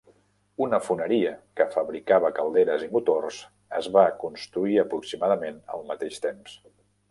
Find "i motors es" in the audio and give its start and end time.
2.87-3.91